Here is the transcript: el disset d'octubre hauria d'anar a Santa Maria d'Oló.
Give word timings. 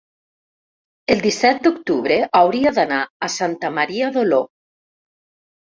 el 1.15 1.21
disset 1.25 1.61
d'octubre 1.67 2.17
hauria 2.41 2.75
d'anar 2.79 3.05
a 3.29 3.33
Santa 3.39 3.73
Maria 3.79 4.13
d'Oló. 4.19 4.43